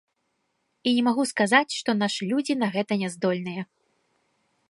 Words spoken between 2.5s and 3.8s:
на гэта няздольныя.